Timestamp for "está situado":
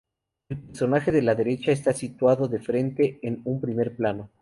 1.71-2.47